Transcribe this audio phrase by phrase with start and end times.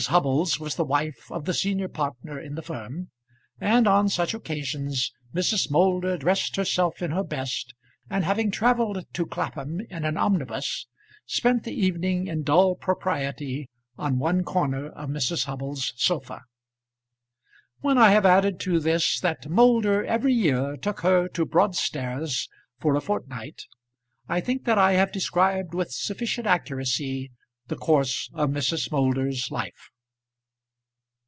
[0.09, 3.11] Hubbles was the wife of the senior partner in the firm,
[3.59, 5.69] and on such occasions Mrs.
[5.69, 7.75] Moulder dressed herself in her best,
[8.09, 10.87] and having travelled to Clapham in an omnibus,
[11.27, 15.45] spent the evening in dull propriety on one corner of Mrs.
[15.45, 16.45] Hubbles's sofa.
[17.81, 22.49] When I have added to this that Moulder every year took her to Broadstairs
[22.79, 23.65] for a fortnight,
[24.27, 27.31] I think that I have described with sufficient accuracy
[27.67, 28.91] the course of Mrs.
[28.91, 29.89] Moulder's life.